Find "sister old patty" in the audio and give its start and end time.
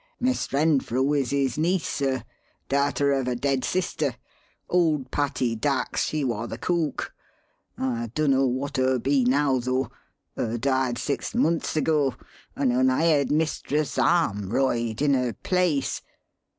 3.63-5.55